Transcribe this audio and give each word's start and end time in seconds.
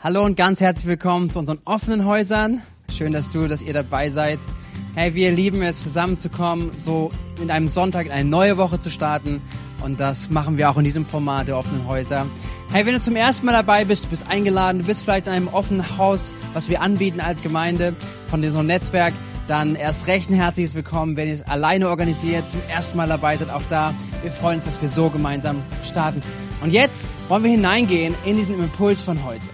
Hallo 0.00 0.24
und 0.24 0.36
ganz 0.36 0.60
herzlich 0.60 0.86
willkommen 0.86 1.28
zu 1.28 1.40
unseren 1.40 1.58
offenen 1.64 2.04
Häusern. 2.04 2.62
Schön, 2.88 3.10
dass 3.10 3.30
du, 3.30 3.48
dass 3.48 3.62
ihr 3.62 3.72
dabei 3.72 4.10
seid. 4.10 4.38
Hey, 4.94 5.16
wir 5.16 5.32
lieben 5.32 5.60
es, 5.60 5.82
zusammenzukommen, 5.82 6.70
so 6.76 7.10
in 7.42 7.50
einem 7.50 7.66
Sonntag 7.66 8.06
in 8.06 8.12
eine 8.12 8.28
neue 8.28 8.58
Woche 8.58 8.78
zu 8.78 8.92
starten. 8.92 9.42
Und 9.82 9.98
das 9.98 10.30
machen 10.30 10.56
wir 10.56 10.70
auch 10.70 10.76
in 10.76 10.84
diesem 10.84 11.04
Format 11.04 11.48
der 11.48 11.58
offenen 11.58 11.88
Häuser. 11.88 12.26
Hey, 12.70 12.86
wenn 12.86 12.94
du 12.94 13.00
zum 13.00 13.16
ersten 13.16 13.44
Mal 13.44 13.50
dabei 13.50 13.84
bist, 13.84 14.04
du 14.04 14.10
bist 14.10 14.24
eingeladen, 14.28 14.82
du 14.82 14.84
bist 14.84 15.02
vielleicht 15.02 15.26
in 15.26 15.32
einem 15.32 15.48
offenen 15.48 15.98
Haus, 15.98 16.32
was 16.52 16.68
wir 16.68 16.80
anbieten 16.80 17.18
als 17.18 17.42
Gemeinde 17.42 17.96
von 18.28 18.40
diesem 18.40 18.66
Netzwerk, 18.66 19.14
dann 19.48 19.74
erst 19.74 20.06
recht 20.06 20.30
ein 20.30 20.34
herzliches 20.34 20.76
Willkommen. 20.76 21.16
Wenn 21.16 21.26
ihr 21.26 21.34
es 21.34 21.42
alleine 21.42 21.88
organisiert, 21.88 22.48
zum 22.48 22.60
ersten 22.72 22.96
Mal 22.96 23.08
dabei 23.08 23.36
seid, 23.36 23.50
auch 23.50 23.62
da. 23.68 23.92
Wir 24.22 24.30
freuen 24.30 24.58
uns, 24.58 24.66
dass 24.66 24.80
wir 24.80 24.88
so 24.88 25.10
gemeinsam 25.10 25.60
starten. 25.84 26.22
Und 26.62 26.72
jetzt 26.72 27.08
wollen 27.28 27.42
wir 27.42 27.50
hineingehen 27.50 28.14
in 28.24 28.36
diesen 28.36 28.60
Impuls 28.60 29.00
von 29.00 29.24
heute. 29.24 29.48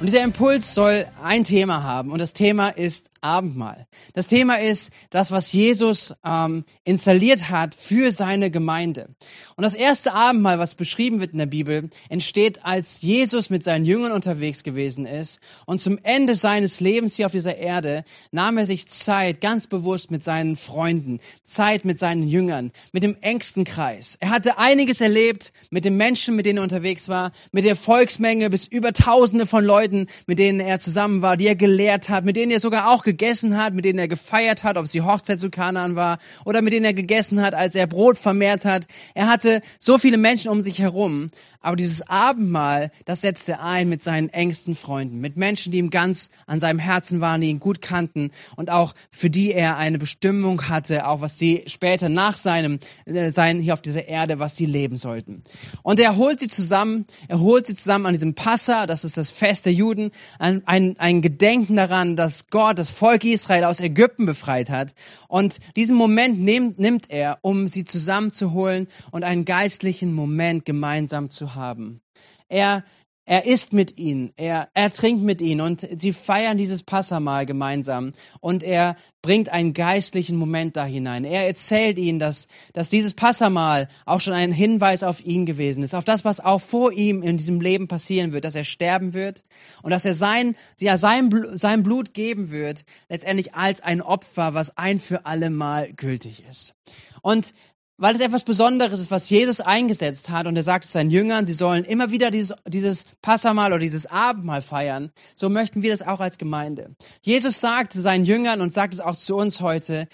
Und 0.00 0.06
dieser 0.06 0.22
Impuls 0.24 0.74
soll 0.74 1.06
ein 1.22 1.44
Thema 1.44 1.82
haben. 1.82 2.10
Und 2.10 2.20
das 2.20 2.32
Thema 2.32 2.70
ist 2.70 3.10
Abendmahl. 3.20 3.86
Das 4.14 4.26
Thema 4.26 4.60
ist 4.60 4.90
das, 5.10 5.30
was 5.30 5.52
Jesus 5.52 6.14
ähm, 6.24 6.64
installiert 6.84 7.50
hat 7.50 7.74
für 7.74 8.12
seine 8.12 8.50
Gemeinde. 8.50 9.08
Und 9.56 9.62
das 9.62 9.74
erste 9.74 10.12
Abendmahl, 10.14 10.58
was 10.58 10.74
beschrieben 10.74 11.20
wird 11.20 11.32
in 11.32 11.38
der 11.38 11.46
Bibel, 11.46 11.90
entsteht, 12.08 12.64
als 12.64 13.02
Jesus 13.02 13.50
mit 13.50 13.62
seinen 13.62 13.84
Jüngern 13.84 14.12
unterwegs 14.12 14.62
gewesen 14.62 15.06
ist. 15.06 15.40
Und 15.66 15.80
zum 15.80 15.98
Ende 16.02 16.36
seines 16.36 16.80
Lebens 16.80 17.16
hier 17.16 17.26
auf 17.26 17.32
dieser 17.32 17.56
Erde 17.56 18.04
nahm 18.32 18.58
er 18.58 18.66
sich 18.66 18.88
Zeit, 18.88 19.40
ganz 19.40 19.66
bewusst 19.66 20.10
mit 20.10 20.24
seinen 20.24 20.56
Freunden, 20.56 21.20
Zeit 21.42 21.84
mit 21.84 21.98
seinen 21.98 22.26
Jüngern, 22.26 22.72
mit 22.92 23.02
dem 23.02 23.16
engsten 23.20 23.64
Kreis. 23.64 24.16
Er 24.20 24.30
hatte 24.30 24.58
einiges 24.58 25.00
erlebt 25.00 25.52
mit 25.70 25.84
den 25.84 25.96
Menschen, 25.96 26.36
mit 26.36 26.46
denen 26.46 26.58
er 26.58 26.62
unterwegs 26.62 27.08
war, 27.08 27.32
mit 27.52 27.64
der 27.64 27.76
Volksmenge 27.76 28.50
bis 28.50 28.66
über 28.66 28.92
Tausende 28.92 29.46
von 29.46 29.64
Leuten, 29.64 30.06
mit 30.26 30.38
denen 30.38 30.60
er 30.60 30.78
zusammen 30.78 31.22
war, 31.22 31.36
die 31.36 31.46
er 31.46 31.56
gelehrt 31.56 32.08
hat, 32.08 32.24
mit 32.24 32.36
denen 32.36 32.52
er 32.52 32.60
sogar 32.60 32.90
auch 32.90 33.02
gegessen 33.10 33.56
hat, 33.56 33.74
mit 33.74 33.84
denen 33.84 33.98
er 33.98 34.08
gefeiert 34.08 34.62
hat, 34.62 34.76
ob 34.76 34.84
es 34.84 34.92
die 34.92 35.02
Hochzeit 35.02 35.40
zu 35.40 35.50
Kanaan 35.50 35.96
war 35.96 36.18
oder 36.44 36.62
mit 36.62 36.72
denen 36.72 36.84
er 36.84 36.94
gegessen 36.94 37.42
hat, 37.42 37.54
als 37.54 37.74
er 37.74 37.86
Brot 37.86 38.18
vermehrt 38.18 38.64
hat. 38.64 38.86
Er 39.14 39.26
hatte 39.28 39.60
so 39.78 39.98
viele 39.98 40.16
Menschen 40.16 40.50
um 40.50 40.60
sich 40.60 40.78
herum, 40.78 41.30
aber 41.62 41.76
dieses 41.76 42.08
Abendmahl, 42.08 42.90
das 43.04 43.20
setzte 43.20 43.52
er 43.52 43.62
ein 43.62 43.88
mit 43.88 44.02
seinen 44.02 44.30
engsten 44.30 44.74
Freunden, 44.74 45.20
mit 45.20 45.36
Menschen, 45.36 45.72
die 45.72 45.78
ihm 45.78 45.90
ganz 45.90 46.30
an 46.46 46.58
seinem 46.58 46.78
Herzen 46.78 47.20
waren, 47.20 47.42
die 47.42 47.48
ihn 47.48 47.60
gut 47.60 47.82
kannten 47.82 48.30
und 48.56 48.70
auch 48.70 48.94
für 49.10 49.28
die 49.28 49.52
er 49.52 49.76
eine 49.76 49.98
Bestimmung 49.98 50.68
hatte, 50.68 51.06
auch 51.06 51.20
was 51.20 51.38
sie 51.38 51.64
später 51.66 52.08
nach 52.08 52.38
seinem 52.38 52.78
äh, 53.04 53.30
Sein 53.30 53.60
hier 53.60 53.74
auf 53.74 53.82
dieser 53.82 54.08
Erde, 54.08 54.38
was 54.38 54.56
sie 54.56 54.64
leben 54.64 54.96
sollten. 54.96 55.42
Und 55.82 56.00
er 56.00 56.16
holt 56.16 56.40
sie 56.40 56.48
zusammen, 56.48 57.04
er 57.28 57.40
holt 57.40 57.66
sie 57.66 57.74
zusammen 57.74 58.06
an 58.06 58.14
diesem 58.14 58.34
Passa, 58.34 58.86
das 58.86 59.04
ist 59.04 59.18
das 59.18 59.30
Fest 59.30 59.66
der 59.66 59.74
Juden, 59.74 60.12
ein, 60.38 60.62
ein, 60.66 60.98
ein 60.98 61.20
Gedenken 61.20 61.76
daran, 61.76 62.16
dass 62.16 62.48
Gott 62.48 62.78
das 62.78 62.88
Volk 62.88 63.24
Israel 63.24 63.64
aus 63.64 63.80
Ägypten 63.80 64.24
befreit 64.24 64.70
hat. 64.70 64.94
Und 65.28 65.58
diesen 65.76 65.96
Moment 65.96 66.40
nimmt, 66.40 66.78
nimmt 66.78 67.10
er, 67.10 67.38
um 67.42 67.68
sie 67.68 67.84
zusammenzuholen 67.84 68.88
und 69.10 69.24
einen 69.24 69.44
geistlichen 69.44 70.14
Moment 70.14 70.64
gemeinsam 70.64 71.28
zu 71.28 71.49
haben. 71.54 72.00
Er, 72.48 72.84
er 73.30 73.46
isst 73.46 73.72
mit 73.72 73.96
ihnen, 73.96 74.32
er, 74.36 74.68
er 74.74 74.90
trinkt 74.90 75.22
mit 75.22 75.40
ihnen. 75.40 75.60
Und 75.60 75.86
sie 76.00 76.12
feiern 76.12 76.58
dieses 76.58 76.82
Passamal 76.82 77.46
gemeinsam. 77.46 78.10
Und 78.40 78.64
er 78.64 78.96
bringt 79.22 79.50
einen 79.50 79.72
geistlichen 79.72 80.36
Moment 80.36 80.76
da 80.76 80.84
hinein. 80.84 81.22
Er 81.22 81.46
erzählt 81.46 81.96
ihnen, 81.98 82.18
dass, 82.18 82.48
dass 82.72 82.88
dieses 82.88 83.14
Passamal 83.14 83.86
auch 84.04 84.20
schon 84.20 84.32
ein 84.32 84.50
Hinweis 84.50 85.04
auf 85.04 85.24
ihn 85.24 85.46
gewesen 85.46 85.84
ist, 85.84 85.94
auf 85.94 86.04
das, 86.04 86.24
was 86.24 86.40
auch 86.40 86.60
vor 86.60 86.90
ihm 86.92 87.22
in 87.22 87.36
diesem 87.36 87.60
Leben 87.60 87.86
passieren 87.86 88.32
wird, 88.32 88.44
dass 88.44 88.56
er 88.56 88.64
sterben 88.64 89.14
wird. 89.14 89.44
Und 89.82 89.90
dass 89.90 90.04
er 90.04 90.14
sein, 90.14 90.56
ja, 90.80 90.96
sein, 90.96 91.30
sein 91.52 91.84
Blut 91.84 92.14
geben 92.14 92.50
wird, 92.50 92.84
letztendlich 93.08 93.54
als 93.54 93.80
ein 93.80 94.02
Opfer, 94.02 94.54
was 94.54 94.76
ein 94.76 94.98
für 94.98 95.24
alle 95.24 95.50
Mal 95.50 95.92
gültig 95.92 96.42
ist. 96.48 96.74
Und 97.22 97.54
weil 98.00 98.14
es 98.14 98.22
etwas 98.22 98.44
Besonderes 98.44 98.98
ist, 98.98 99.10
was 99.10 99.28
Jesus 99.28 99.60
eingesetzt 99.60 100.30
hat 100.30 100.46
und 100.46 100.56
er 100.56 100.62
sagt 100.62 100.86
es 100.86 100.92
seinen 100.92 101.10
Jüngern, 101.10 101.44
sie 101.44 101.52
sollen 101.52 101.84
immer 101.84 102.10
wieder 102.10 102.30
dieses, 102.30 102.54
dieses 102.66 103.04
Passamal 103.20 103.72
oder 103.72 103.78
dieses 103.78 104.06
Abendmahl 104.06 104.62
feiern. 104.62 105.12
So 105.36 105.50
möchten 105.50 105.82
wir 105.82 105.90
das 105.90 106.02
auch 106.02 106.20
als 106.20 106.38
Gemeinde. 106.38 106.96
Jesus 107.20 107.60
sagt 107.60 107.92
seinen 107.92 108.24
Jüngern 108.24 108.62
und 108.62 108.72
sagt 108.72 108.94
es 108.94 109.00
auch 109.00 109.16
zu 109.16 109.36
uns 109.36 109.60
heute, 109.60 110.08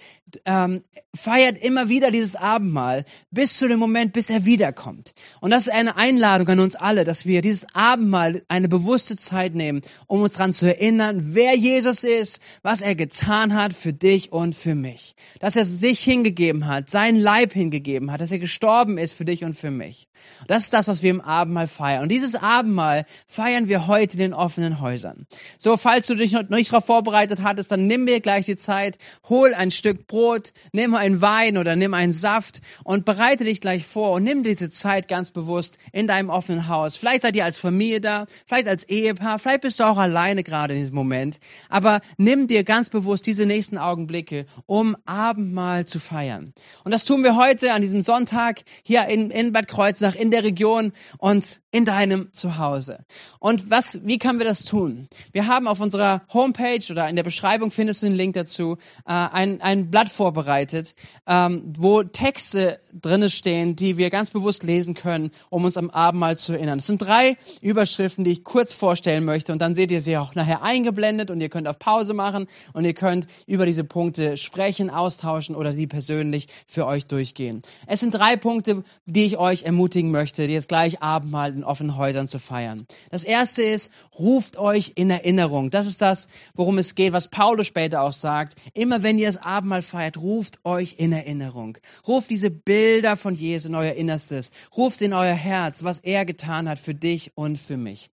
ähm, 0.45 0.83
feiert 1.15 1.57
immer 1.59 1.89
wieder 1.89 2.11
dieses 2.11 2.35
Abendmahl 2.35 3.05
bis 3.31 3.57
zu 3.57 3.69
dem 3.69 3.79
Moment, 3.79 4.13
bis 4.13 4.29
er 4.29 4.45
wiederkommt. 4.45 5.15
Und 5.41 5.53
das 5.53 5.69
ist 5.69 5.73
eine 5.73 5.97
Einladung 5.97 6.49
an 6.49 6.61
uns 6.61 6.75
alle, 6.75 7.05
dass 7.05 7.25
wir 7.25 7.41
dieses 7.41 7.67
Abendmahl 7.73 8.43
eine 8.49 8.69
bewusste 8.69 9.17
Zeit 9.17 9.55
nehmen, 9.55 9.83
um 10.09 10.23
uns 10.23 10.35
daran 10.35 10.53
zu 10.53 10.67
erinnern, 10.67 11.19
wer 11.35 11.57
Jesus 11.57 12.03
ist, 12.03 12.41
was 12.63 12.81
er 12.81 12.97
getan 12.97 13.55
hat 13.55 13.73
für 13.73 13.93
dich 13.93 14.33
und 14.33 14.57
für 14.57 14.75
mich. 14.75 15.15
Dass 15.39 15.55
er 15.55 15.65
sich 15.65 16.01
hingegeben 16.01 16.67
hat, 16.67 16.91
seinen 16.91 17.21
Leib 17.21 17.53
hingegeben 17.53 17.76
gegeben 17.77 18.11
hat, 18.11 18.21
dass 18.21 18.33
er 18.33 18.39
gestorben 18.39 18.99
ist 18.99 19.13
für 19.13 19.25
dich 19.25 19.45
und 19.45 19.55
für 19.55 19.71
mich. 19.71 20.09
Das 20.47 20.65
ist 20.65 20.73
das, 20.73 20.89
was 20.89 21.03
wir 21.03 21.11
im 21.11 21.21
Abendmahl 21.21 21.67
feiern. 21.67 22.03
Und 22.03 22.11
dieses 22.11 22.35
Abendmahl 22.35 23.05
feiern 23.27 23.69
wir 23.69 23.87
heute 23.87 24.15
in 24.15 24.19
den 24.19 24.35
offenen 24.35 24.81
Häusern. 24.81 25.27
So, 25.59 25.77
falls 25.77 26.07
du 26.07 26.15
dich 26.15 26.33
noch 26.33 26.49
nicht 26.49 26.73
darauf 26.73 26.87
vorbereitet 26.87 27.43
hattest, 27.43 27.71
dann 27.71 27.87
nimm 27.87 28.07
dir 28.07 28.21
gleich 28.21 28.47
die 28.47 28.57
Zeit, 28.57 28.99
hol 29.29 29.55
ein 29.55 29.71
Stück 29.71 30.07
Brot, 30.07 30.53
nimm 30.73 30.95
einen 30.95 31.21
Wein 31.21 31.59
oder 31.59 31.77
nimm 31.77 31.95
einen 31.95 32.13
Saft 32.13 32.61
und 32.85 33.05
bereite 33.05 33.45
dich 33.45 33.61
gleich 33.61 33.87
vor 33.87 34.13
und 34.13 34.25
nimm 34.25 34.43
diese 34.43 34.71
Zeit 34.71 35.09
ganz 35.09 35.31
bewusst 35.31 35.79
in 35.93 36.07
deinem 36.07 36.31
offenen 36.31 36.69
Haus. 36.69 36.97
Vielleicht 36.97 37.23
seid 37.23 37.37
ihr 37.37 37.45
als 37.45 37.59
Familie 37.59 38.01
da, 38.01 38.27
vielleicht 38.47 38.69
als 38.69 38.85
Ehepaar, 38.85 39.39
vielleicht 39.39 39.63
bist 39.63 39.81
du 39.81 39.85
auch 39.85 39.99
alleine 39.99 40.43
gerade 40.43 40.75
in 40.75 40.81
diesem 40.81 40.95
Moment. 40.95 41.39
Aber 41.69 42.01
nimm 42.17 42.47
dir 42.47 42.65
ganz 42.65 42.91
bewusst 42.91 43.27
diese 43.27 43.47
nächsten 43.47 43.79
Augenblicke, 43.79 44.47
um 44.67 44.97
Abendmahl 45.05 45.85
zu 45.87 45.99
feiern. 45.99 46.53
Und 46.85 46.93
das 46.93 47.05
tun 47.05 47.23
wir 47.23 47.37
heute 47.37 47.66
heute, 47.67 47.75
an 47.75 47.83
diesem 47.83 48.03
Sonntag, 48.03 48.63
hier 48.85 49.07
in, 49.07 49.31
in 49.31 49.53
Bad 49.53 49.67
Kreuznach, 49.67 50.15
in 50.15 50.31
der 50.31 50.45
Region 50.45 50.93
und 51.19 51.61
in 51.73 51.85
deinem 51.85 52.33
Zuhause. 52.33 53.05
Und 53.41 53.71
was, 53.71 54.01
wie 54.05 54.19
können 54.19 54.39
wir 54.39 54.47
das 54.47 54.65
tun? 54.65 55.09
Wir 55.33 55.47
haben 55.47 55.67
auf 55.67 55.81
unserer 55.81 56.23
Homepage 56.33 56.81
oder 56.91 57.09
in 57.09 57.17
der 57.17 57.23
Beschreibung 57.23 57.71
findest 57.71 58.03
du 58.03 58.07
den 58.07 58.15
Link 58.15 58.35
dazu, 58.35 58.77
äh, 59.05 59.13
ein, 59.13 59.61
ein 59.61 59.91
Blatt 59.91 60.09
vorbereitet, 60.11 60.95
ähm, 61.27 61.73
wo 61.77 62.03
Texte 62.03 62.79
drinne 62.93 63.31
stehen, 63.31 63.75
die 63.75 63.99
wir 63.99 64.11
ganz 64.11 64.31
bewusst 64.31 64.63
lesen 64.63 64.95
können, 64.95 65.31
um 65.51 65.65
uns 65.65 65.77
am 65.77 65.91
Abendmahl 65.91 66.39
zu 66.39 66.53
erinnern. 66.53 66.79
Es 66.79 66.87
sind 66.87 67.03
drei 67.03 67.37
Überschriften, 67.61 68.25
die 68.25 68.31
ich 68.31 68.45
kurz 68.45 68.73
vorstellen 68.73 69.25
möchte 69.25 69.53
und 69.53 69.61
dann 69.61 69.75
seht 69.75 69.91
ihr 69.91 70.01
sie 70.01 70.17
auch 70.17 70.35
nachher 70.35 70.63
eingeblendet 70.63 71.31
und 71.31 71.41
ihr 71.41 71.49
könnt 71.49 71.69
auf 71.69 71.79
Pause 71.79 72.15
machen 72.15 72.47
und 72.73 72.85
ihr 72.85 72.95
könnt 72.95 73.27
über 73.47 73.67
diese 73.67 73.85
Punkte 73.85 74.37
sprechen, 74.37 74.89
austauschen 74.89 75.57
oder 75.57 75.73
sie 75.73 75.87
persönlich 75.87 76.47
für 76.67 76.87
euch 76.87 77.07
durchgehen 77.07 77.56
gehen. 77.57 77.73
Es 77.87 78.01
sind 78.01 78.15
drei 78.15 78.37
Punkte, 78.37 78.85
die 79.07 79.25
ich 79.25 79.39
euch 79.39 79.65
ermutigen 79.65 80.11
möchte, 80.11 80.45
jetzt 80.45 80.69
gleich 80.69 81.03
Abendmahl 81.03 81.55
in 81.55 81.65
offenen 81.65 81.97
Häusern 81.97 82.27
zu 82.27 82.39
feiern. 82.39 82.87
Das 83.11 83.25
erste 83.25 83.63
ist, 83.63 83.93
ruft 84.19 84.59
euch 84.59 84.93
in 84.95 85.11
Erinnerung. 85.11 85.71
Das 85.71 85.87
ist 85.87 86.03
das, 86.03 86.29
worum 86.55 86.79
es 86.79 86.95
geht, 86.95 87.13
was 87.13 87.29
Paulus 87.29 87.67
später 87.67 88.03
auch 88.03 88.13
sagt. 88.13 88.55
Immer 88.75 89.03
wenn 89.03 89.19
ihr 89.19 89.27
das 89.27 89.43
Abendmahl 89.43 89.83
feiert, 89.83 90.19
ruft 90.19 90.65
euch 90.65 90.97
in 90.99 91.13
Erinnerung. 91.13 91.79
Ruft 92.07 92.31
diese 92.31 92.51
Bilder 92.51 93.17
von 93.17 93.35
Jesus 93.35 93.69
in 93.69 93.75
euer 93.75 93.93
Innerstes. 93.93 94.51
Ruft 94.77 94.99
sie 94.99 95.07
in 95.07 95.13
euer 95.13 95.35
Herz, 95.35 95.85
was 95.85 95.99
er 96.01 96.25
getan 96.25 96.69
hat 96.69 96.79
für 96.79 96.95
dich 96.95 97.33
und 97.35 97.59
für 97.59 97.77
mich. 97.77 98.11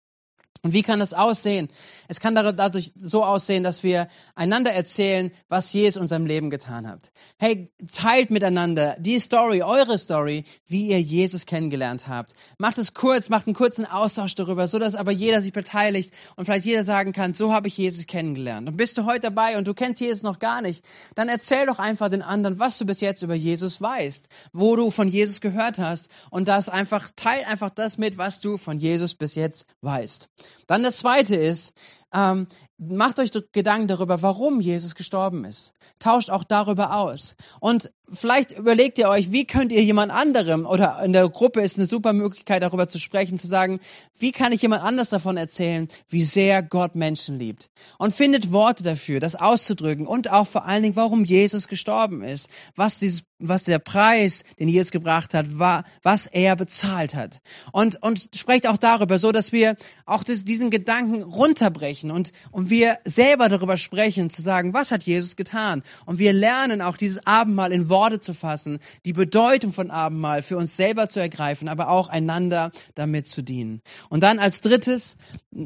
Und 0.62 0.74
wie 0.74 0.82
kann 0.82 1.00
das 1.00 1.14
aussehen? 1.14 1.68
Es 2.06 2.20
kann 2.20 2.34
dadurch 2.34 2.92
so 2.98 3.24
aussehen, 3.24 3.64
dass 3.64 3.82
wir 3.82 4.08
einander 4.34 4.72
erzählen, 4.72 5.30
was 5.48 5.72
Jesus 5.72 5.96
in 5.96 6.02
unserem 6.02 6.26
Leben 6.26 6.50
getan 6.50 6.86
hat. 6.86 7.12
Hey, 7.38 7.72
teilt 7.92 8.30
miteinander 8.30 8.96
die 8.98 9.18
Story, 9.18 9.62
eure 9.62 9.98
Story, 9.98 10.44
wie 10.66 10.88
ihr 10.88 11.00
Jesus 11.00 11.46
kennengelernt 11.46 12.08
habt. 12.08 12.34
Macht 12.58 12.76
es 12.76 12.92
kurz, 12.92 13.30
macht 13.30 13.46
einen 13.46 13.54
kurzen 13.54 13.86
Austausch 13.86 14.34
darüber, 14.34 14.68
so 14.68 14.78
dass 14.78 14.96
aber 14.96 15.12
jeder 15.12 15.40
sich 15.40 15.52
beteiligt 15.52 16.12
und 16.36 16.44
vielleicht 16.44 16.66
jeder 16.66 16.82
sagen 16.82 17.12
kann, 17.12 17.32
so 17.32 17.54
habe 17.54 17.68
ich 17.68 17.78
Jesus 17.78 18.06
kennengelernt. 18.06 18.68
Und 18.68 18.76
bist 18.76 18.98
du 18.98 19.06
heute 19.06 19.20
dabei 19.20 19.56
und 19.56 19.66
du 19.66 19.72
kennst 19.72 20.00
Jesus 20.00 20.22
noch 20.22 20.38
gar 20.38 20.60
nicht, 20.60 20.84
dann 21.14 21.28
erzähl 21.28 21.64
doch 21.66 21.78
einfach 21.78 22.10
den 22.10 22.22
anderen, 22.22 22.58
was 22.58 22.76
du 22.76 22.84
bis 22.84 23.00
jetzt 23.00 23.22
über 23.22 23.34
Jesus 23.34 23.80
weißt, 23.80 24.28
wo 24.52 24.76
du 24.76 24.90
von 24.90 25.08
Jesus 25.08 25.40
gehört 25.40 25.78
hast 25.78 26.08
und 26.28 26.48
das 26.48 26.68
einfach, 26.68 27.10
teil 27.16 27.44
einfach 27.44 27.70
das 27.70 27.96
mit, 27.96 28.18
was 28.18 28.40
du 28.40 28.58
von 28.58 28.78
Jesus 28.78 29.14
bis 29.14 29.34
jetzt 29.34 29.66
weißt. 29.80 30.28
Dann 30.66 30.82
das 30.82 30.98
zweite 30.98 31.36
ist, 31.36 31.74
ähm, 32.12 32.46
macht 32.78 33.18
euch 33.18 33.30
Gedanken 33.52 33.88
darüber, 33.88 34.22
warum 34.22 34.60
Jesus 34.60 34.94
gestorben 34.94 35.44
ist. 35.44 35.72
Tauscht 35.98 36.30
auch 36.30 36.44
darüber 36.44 36.96
aus. 36.96 37.36
Und 37.60 37.90
vielleicht 38.10 38.52
überlegt 38.52 38.98
ihr 38.98 39.08
euch, 39.08 39.32
wie 39.32 39.46
könnt 39.46 39.70
ihr 39.70 39.82
jemand 39.82 40.10
anderem 40.12 40.66
oder 40.66 41.00
in 41.04 41.12
der 41.12 41.28
Gruppe 41.28 41.60
ist 41.60 41.78
eine 41.78 41.86
super 41.86 42.12
Möglichkeit 42.12 42.62
darüber 42.62 42.88
zu 42.88 42.98
sprechen, 42.98 43.38
zu 43.38 43.46
sagen, 43.46 43.80
wie 44.18 44.32
kann 44.32 44.52
ich 44.52 44.62
jemand 44.62 44.82
anders 44.82 45.10
davon 45.10 45.36
erzählen, 45.36 45.88
wie 46.08 46.24
sehr 46.24 46.62
Gott 46.62 46.94
Menschen 46.94 47.38
liebt. 47.38 47.70
Und 47.98 48.14
findet 48.14 48.50
Worte 48.50 48.82
dafür, 48.82 49.20
das 49.20 49.36
auszudrücken 49.36 50.06
und 50.06 50.30
auch 50.30 50.46
vor 50.46 50.64
allen 50.64 50.82
Dingen, 50.82 50.96
warum 50.96 51.24
Jesus 51.24 51.68
gestorben 51.68 52.22
ist, 52.22 52.48
was 52.74 52.98
dieses 52.98 53.24
was 53.40 53.64
der 53.64 53.78
Preis, 53.78 54.44
den 54.58 54.68
Jesus 54.68 54.90
gebracht 54.90 55.34
hat, 55.34 55.58
war, 55.58 55.84
was 56.02 56.26
er 56.26 56.56
bezahlt 56.56 57.14
hat. 57.14 57.40
Und, 57.72 58.02
und 58.02 58.28
sprecht 58.34 58.68
auch 58.68 58.76
darüber, 58.76 59.18
so 59.18 59.32
dass 59.32 59.50
wir 59.50 59.76
auch 60.04 60.22
das, 60.22 60.44
diesen 60.44 60.70
Gedanken 60.70 61.22
runterbrechen 61.22 61.99
und, 62.08 62.30
und 62.52 62.70
wir 62.70 62.98
selber 63.04 63.48
darüber 63.48 63.76
sprechen, 63.76 64.30
zu 64.30 64.42
sagen, 64.42 64.72
was 64.72 64.92
hat 64.92 65.02
Jesus 65.02 65.34
getan? 65.34 65.82
Und 66.06 66.20
wir 66.20 66.32
lernen 66.32 66.82
auch 66.82 66.96
dieses 66.96 67.26
Abendmahl 67.26 67.72
in 67.72 67.88
Worte 67.88 68.20
zu 68.20 68.32
fassen, 68.32 68.78
die 69.04 69.12
Bedeutung 69.12 69.72
von 69.72 69.90
Abendmahl 69.90 70.42
für 70.42 70.56
uns 70.56 70.76
selber 70.76 71.08
zu 71.08 71.18
ergreifen, 71.18 71.68
aber 71.68 71.88
auch 71.88 72.08
einander 72.08 72.70
damit 72.94 73.26
zu 73.26 73.42
dienen. 73.42 73.82
Und 74.08 74.22
dann 74.22 74.38
als 74.38 74.60
drittes, 74.60 75.16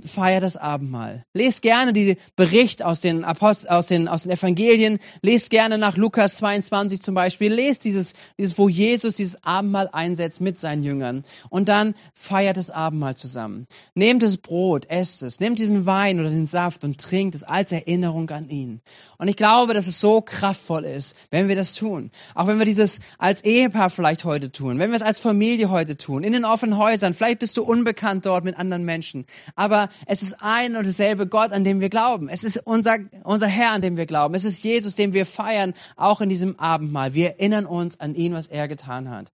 feier 0.05 0.41
das 0.41 0.57
Abendmahl. 0.57 1.27
Lest 1.35 1.61
gerne 1.61 1.93
die 1.93 2.17
Bericht 2.37 2.83
aus 2.83 3.01
den 3.01 3.23
Apost 3.23 3.69
aus 3.69 3.89
den, 3.89 4.09
aus 4.09 4.23
den 4.23 4.33
Evangelien. 4.33 4.99
Lest 5.21 5.51
gerne 5.51 5.77
nach 5.77 5.97
Lukas 5.97 6.37
22 6.37 7.03
zum 7.03 7.15
Beispiel. 7.15 7.53
Lest 7.53 7.85
dieses, 7.85 8.15
dieses, 8.39 8.57
wo 8.57 8.69
Jesus 8.69 9.15
dieses 9.15 9.45
Abendmahl 9.45 9.91
einsetzt 9.93 10.41
mit 10.41 10.59
seinen 10.59 10.83
Jüngern. 10.83 11.25
Und 11.51 11.69
dann 11.69 11.95
feiert 12.15 12.57
das 12.57 12.71
Abendmahl 12.71 13.15
zusammen. 13.15 13.67
Nehmt 13.95 14.23
das 14.23 14.39
Brot, 14.39 14.87
esst 14.89 15.23
es. 15.23 15.39
Nehmt 15.39 15.59
diesen 15.59 15.85
Wein 15.85 16.19
oder 16.25 16.33
den 16.33 16.47
Saft 16.47 16.85
und 16.85 17.01
trinkt 17.01 17.35
es 17.35 17.43
als 17.43 17.73
Erinnerung 17.73 18.29
an 18.31 18.49
ihn. 18.49 18.81
Und 19.19 19.29
ich 19.29 19.37
glaube, 19.37 19.75
dass 19.75 19.87
es 19.87 20.01
so 20.01 20.21
kraftvoll 20.21 20.85
ist, 20.85 21.17
wenn 21.31 21.49
wir 21.49 21.57
das 21.57 21.75
tun. 21.75 22.11
Auch 22.35 22.47
wenn 22.47 22.59
wir 22.59 22.65
dieses 22.65 23.01
als 23.19 23.45
Ehepaar 23.45 23.91
vielleicht 23.91 24.25
heute 24.25 24.51
tun. 24.51 24.79
Wenn 24.79 24.91
wir 24.91 24.97
es 24.97 25.03
als 25.03 25.21
Familie 25.21 25.71
heute 25.71 25.97
tun. 25.97 26.25
In 26.25 26.33
den 26.33 26.45
offenen 26.45 26.79
Häusern. 26.79 27.15
Vielleicht 27.15 27.39
bist 27.39 27.57
du 27.57 27.63
unbekannt 27.63 28.27
dort 28.27 28.45
mit 28.45 28.59
anderen 28.59 28.85
Menschen. 28.85 29.27
Aber 29.55 29.89
es 30.07 30.23
ist 30.23 30.43
ein 30.43 30.77
und 30.77 30.87
dasselbe 30.87 31.27
Gott, 31.27 31.53
an 31.53 31.65
dem 31.65 31.81
wir 31.81 31.89
glauben. 31.89 32.29
Es 32.29 32.45
ist 32.45 32.59
unser, 32.65 32.99
unser 33.23 33.47
Herr, 33.47 33.73
an 33.73 33.83
dem 33.83 33.97
wir 33.97 34.07
glauben. 34.07 34.35
Es 34.35 34.45
ist 34.45 34.65
Jesus, 34.65 34.95
den 34.95 35.13
wir 35.13 35.27
feiern, 35.27 35.75
auch 35.97 36.21
in 36.21 36.29
diesem 36.29 36.59
Abendmahl. 36.59 37.15
Wir 37.15 37.31
erinnern 37.31 37.67
uns 37.67 38.01
an 38.01 38.15
ihn, 38.15 38.35
was 38.35 38.49
er 38.49 38.69
getan 38.69 39.11
hat. 39.11 39.33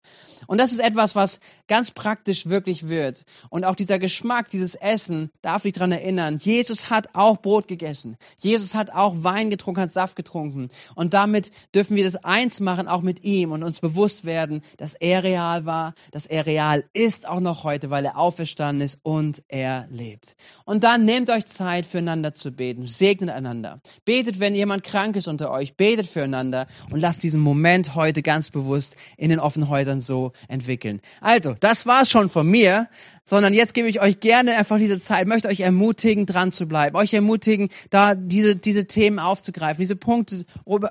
Und 0.48 0.60
das 0.60 0.72
ist 0.72 0.80
etwas, 0.80 1.16
was 1.16 1.40
ganz 1.68 1.92
praktisch 1.92 2.48
wirklich 2.48 2.90
wird. 2.90 3.26
Und 3.50 3.66
auch 3.66 3.76
dieser 3.76 4.00
Geschmack, 4.00 4.50
dieses 4.50 4.76
Essen, 4.76 5.30
darf 5.42 5.64
dich 5.64 5.74
daran 5.74 5.92
erinnern. 5.92 6.40
Jesus 6.42 6.79
hat 6.90 7.10
auch 7.14 7.38
Brot 7.38 7.68
gegessen. 7.68 8.18
Jesus 8.38 8.76
hat 8.76 8.92
auch 8.92 9.16
Wein 9.24 9.50
getrunken, 9.50 9.82
hat 9.82 9.92
Saft 9.92 10.16
getrunken. 10.16 10.70
Und 10.96 11.14
damit 11.14 11.52
dürfen 11.74 11.96
wir 11.96 12.04
das 12.04 12.24
eins 12.24 12.60
machen, 12.60 12.88
auch 12.88 13.02
mit 13.02 13.24
ihm 13.24 13.52
und 13.52 13.64
uns 13.64 13.80
bewusst 13.80 14.26
werden, 14.26 14.62
dass 14.78 14.94
er 14.94 15.24
real 15.24 15.66
war, 15.66 15.94
dass 16.12 16.26
er 16.26 16.46
real 16.46 16.84
ist, 16.94 17.28
auch 17.28 17.40
noch 17.40 17.64
heute, 17.64 17.90
weil 17.90 18.06
er 18.06 18.18
auferstanden 18.18 18.86
ist 18.86 19.00
und 19.04 19.44
er 19.48 19.88
lebt. 19.90 20.36
Und 20.66 20.84
dann 20.84 21.06
nehmt 21.06 21.30
euch 21.30 21.46
Zeit, 21.46 21.86
füreinander 21.86 22.34
zu 22.34 22.52
beten. 22.52 22.84
Segnet 22.84 23.30
einander. 23.30 23.82
Betet, 24.06 24.40
wenn 24.40 24.56
jemand 24.56 24.84
krank 24.84 25.16
ist 25.16 25.28
unter 25.28 25.52
euch. 25.52 25.76
Betet 25.76 26.08
füreinander 26.08 26.68
und 26.92 27.00
lasst 27.00 27.24
diesen 27.24 27.42
Moment 27.42 27.96
heute 27.96 28.22
ganz 28.22 28.50
bewusst 28.50 28.96
in 29.18 29.30
den 29.30 29.40
offenen 29.40 29.70
Häusern 29.70 30.00
so 30.00 30.32
entwickeln. 30.48 31.02
Also, 31.22 31.56
das 31.60 31.86
war's 31.86 32.10
schon 32.10 32.30
von 32.30 32.48
mir 32.48 32.88
sondern 33.30 33.54
jetzt 33.54 33.76
gebe 33.76 33.88
ich 33.88 34.02
euch 34.02 34.20
gerne 34.20 34.58
einfach 34.58 34.80
diese 34.80 34.98
Zeit, 34.98 35.28
möchte 35.28 35.50
euch 35.50 35.60
ermutigen, 35.60 36.26
dran 36.26 36.52
zu 36.52 36.66
bleiben, 36.70 36.96
euch 36.96 37.14
ermutigen, 37.14 37.70
da 37.90 38.16
diese, 38.16 38.56
diese 38.56 38.88
Themen 38.88 39.20
aufzugreifen, 39.20 39.82
diese 39.82 39.96
Punkte 39.98 40.46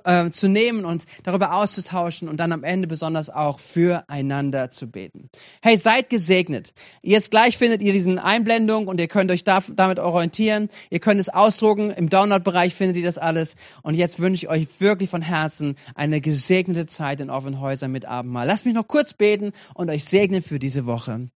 äh, 0.04 0.30
zu 0.30 0.48
nehmen 0.48 0.84
und 0.84 1.06
darüber 1.22 1.54
auszutauschen 1.54 2.28
und 2.28 2.38
dann 2.38 2.52
am 2.52 2.64
Ende 2.64 2.86
besonders 2.88 3.30
auch 3.30 3.60
füreinander 3.60 4.70
zu 4.70 4.90
beten. 4.90 5.30
Hey, 5.62 5.76
seid 5.76 6.10
gesegnet. 6.10 6.74
Jetzt 7.02 7.30
gleich 7.30 7.56
findet 7.56 7.80
ihr 7.80 7.92
diesen 7.92 8.18
Einblendung 8.18 8.88
und 8.88 9.00
ihr 9.00 9.08
könnt 9.08 9.30
euch 9.30 9.44
da, 9.44 9.62
damit 9.74 9.98
orientieren. 9.98 10.68
Ihr 10.90 11.00
könnt 11.00 11.20
es 11.20 11.28
ausdrucken. 11.28 11.90
Im 11.90 12.10
Download-Bereich 12.10 12.74
findet 12.74 12.96
ihr 12.96 13.04
das 13.04 13.18
alles. 13.18 13.54
Und 13.82 13.94
jetzt 13.94 14.18
wünsche 14.20 14.46
ich 14.46 14.50
euch 14.50 14.80
wirklich 14.80 15.08
von 15.08 15.22
Herzen 15.22 15.76
eine 15.94 16.20
gesegnete 16.20 16.86
Zeit 16.86 17.20
in 17.20 17.30
offenen 17.30 17.60
Häusern 17.60 17.92
mit 17.92 18.04
Abendmahl. 18.04 18.46
Lasst 18.46 18.66
mich 18.66 18.74
noch 18.74 18.88
kurz 18.88 19.14
beten 19.14 19.52
und 19.74 19.90
euch 19.90 20.04
segnen 20.04 20.42
für 20.42 20.58
diese 20.58 20.86
Woche. 20.86 21.28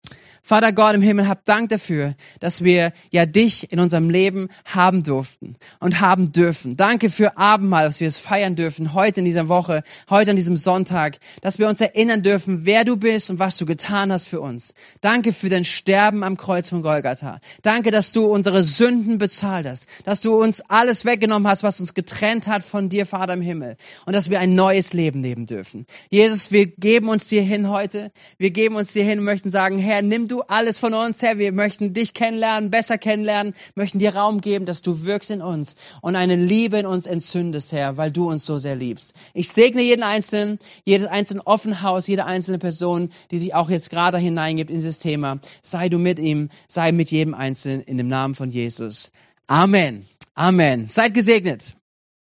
Vater 0.42 0.72
Gott 0.72 0.94
im 0.94 1.02
Himmel, 1.02 1.28
hab 1.28 1.44
Dank 1.44 1.68
dafür, 1.68 2.14
dass 2.40 2.64
wir 2.64 2.92
ja 3.10 3.26
dich 3.26 3.70
in 3.72 3.78
unserem 3.78 4.08
Leben 4.08 4.29
haben 4.64 5.02
durften 5.02 5.56
und 5.78 6.00
haben 6.00 6.32
dürfen. 6.32 6.76
Danke 6.76 7.10
für 7.10 7.36
Abendmahl, 7.36 7.84
dass 7.84 8.00
wir 8.00 8.08
es 8.08 8.18
feiern 8.18 8.56
dürfen, 8.56 8.94
heute 8.94 9.20
in 9.20 9.24
dieser 9.24 9.48
Woche, 9.48 9.82
heute 10.08 10.30
an 10.30 10.36
diesem 10.36 10.56
Sonntag, 10.56 11.18
dass 11.42 11.58
wir 11.58 11.68
uns 11.68 11.80
erinnern 11.80 12.22
dürfen, 12.22 12.64
wer 12.64 12.84
du 12.84 12.96
bist 12.96 13.30
und 13.30 13.38
was 13.38 13.56
du 13.56 13.66
getan 13.66 14.12
hast 14.12 14.28
für 14.28 14.40
uns. 14.40 14.74
Danke 15.00 15.32
für 15.32 15.48
dein 15.48 15.64
Sterben 15.64 16.22
am 16.24 16.36
Kreuz 16.36 16.68
von 16.68 16.82
Golgatha. 16.82 17.40
Danke, 17.62 17.90
dass 17.90 18.12
du 18.12 18.26
unsere 18.26 18.62
Sünden 18.62 19.18
bezahlt 19.18 19.66
hast, 19.66 19.86
dass 20.04 20.20
du 20.20 20.34
uns 20.40 20.60
alles 20.62 21.04
weggenommen 21.04 21.48
hast, 21.48 21.62
was 21.62 21.80
uns 21.80 21.94
getrennt 21.94 22.46
hat 22.46 22.62
von 22.62 22.88
dir, 22.88 23.06
Vater 23.06 23.34
im 23.34 23.42
Himmel, 23.42 23.76
und 24.06 24.14
dass 24.14 24.30
wir 24.30 24.40
ein 24.40 24.54
neues 24.54 24.92
Leben 24.92 25.22
leben 25.22 25.46
dürfen. 25.46 25.86
Jesus, 26.10 26.52
wir 26.52 26.66
geben 26.66 27.08
uns 27.08 27.26
dir 27.26 27.42
hin 27.42 27.68
heute. 27.68 28.12
Wir 28.38 28.50
geben 28.50 28.76
uns 28.76 28.92
dir 28.92 29.04
hin 29.04 29.20
und 29.20 29.24
möchten 29.24 29.50
sagen, 29.50 29.78
Herr, 29.78 30.02
nimm 30.02 30.28
du 30.28 30.42
alles 30.42 30.78
von 30.78 30.94
uns, 30.94 31.22
Herr. 31.22 31.38
Wir 31.38 31.52
möchten 31.52 31.92
dich 31.92 32.14
kennenlernen, 32.14 32.70
besser 32.70 32.98
kennenlernen, 32.98 33.54
möchten 33.74 33.98
dir 34.10 34.16
Raum 34.16 34.40
geben, 34.40 34.66
dass 34.66 34.82
du 34.82 35.04
wirkst 35.04 35.30
in 35.30 35.42
uns 35.42 35.76
und 36.00 36.16
eine 36.16 36.36
Liebe 36.36 36.78
in 36.78 36.86
uns 36.86 37.06
entzündest, 37.06 37.72
Herr, 37.72 37.96
weil 37.96 38.10
du 38.10 38.28
uns 38.28 38.46
so 38.46 38.58
sehr 38.58 38.76
liebst. 38.76 39.14
Ich 39.34 39.50
segne 39.50 39.82
jeden 39.82 40.02
Einzelnen, 40.02 40.58
jedes 40.84 41.06
einzelne 41.06 41.46
Offenhaus, 41.46 42.06
jede 42.06 42.26
einzelne 42.26 42.58
Person, 42.58 43.10
die 43.30 43.38
sich 43.38 43.54
auch 43.54 43.70
jetzt 43.70 43.90
gerade 43.90 44.18
hineingibt 44.18 44.70
in 44.70 44.76
dieses 44.76 44.98
Thema. 44.98 45.38
Sei 45.62 45.88
du 45.88 45.98
mit 45.98 46.18
ihm, 46.18 46.48
sei 46.66 46.92
mit 46.92 47.10
jedem 47.10 47.34
Einzelnen 47.34 47.82
in 47.82 47.98
dem 47.98 48.08
Namen 48.08 48.34
von 48.34 48.50
Jesus. 48.50 49.12
Amen. 49.46 50.06
Amen. 50.34 50.86
Seid 50.86 51.14
gesegnet. 51.14 51.74